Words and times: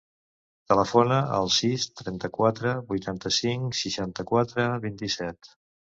Telefona 0.71 1.17
al 1.35 1.51
sis, 1.57 1.85
trenta-quatre, 2.01 2.73
vuitanta-cinc, 2.93 3.79
seixanta-quatre, 3.83 4.67
vint-i-set. 4.87 5.53